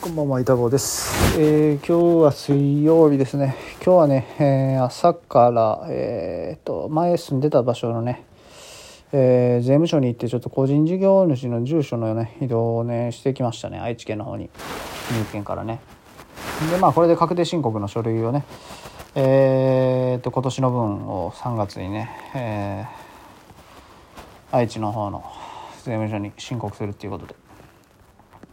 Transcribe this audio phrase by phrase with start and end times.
[0.00, 3.56] こんばんは、板子です、えー今日は水曜日ですね。
[3.76, 8.24] 今日はね、えー朝から、えーと、前住んでた場所のね、
[9.12, 13.78] えー税務署に行って、ちょっと個人事業主の住所のね、移動をね、してきましたね。
[13.78, 14.50] 愛知県の方に。
[15.10, 15.80] 三重県からね。
[16.70, 18.44] で、まあ、これで確定申告の書類をね、
[19.14, 25.24] えーと、今年の分を3月にね、えー愛知の方の
[25.84, 27.34] 税務署に申告するっていうことで。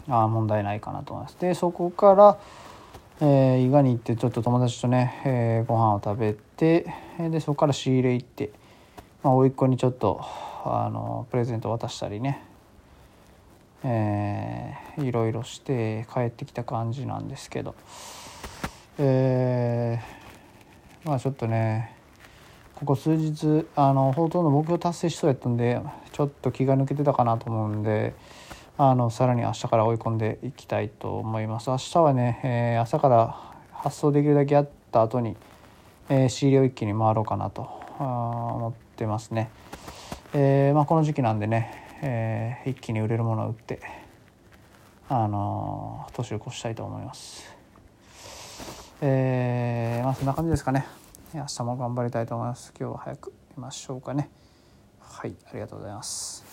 [0.09, 1.37] あ問題ないかなと思います。
[1.39, 2.37] でそこから、
[3.21, 8.51] えー伊賀に行ってちょっと友達とね、えーご飯を食べてでそこから仕入れ行って、
[9.23, 10.21] まあ、甥っ子にちょっと
[10.65, 12.43] あのプレゼント渡したりね、
[13.83, 17.73] えーいろいろして帰ってきた感じなんですけど
[18.99, 21.95] えーまあちょっとね
[22.75, 25.81] ここ数日あのほとんど目標達成しそうやったんで
[26.11, 28.13] ちょっと気が抜けてたかなと思うんで
[28.75, 31.69] あのさらに明日から追い込んでいきたいと思います。
[31.69, 35.37] 明日はね、えー朝から発送できるだけやった後に、
[36.09, 37.61] えー仕入れを一気に回ろうかなと
[37.99, 39.51] 思ってますね、
[40.33, 43.79] えーまあ、この時期なんでね、えー一気に売れるものを売って
[45.07, 47.53] あのー年を越したいと思います。
[49.01, 50.87] えーまあそんな感じですかね。
[51.35, 52.73] 明日も頑張りたいと思います。
[52.79, 54.31] 今日は早く寝ましょうかね。
[54.99, 56.52] はいありがとうございます。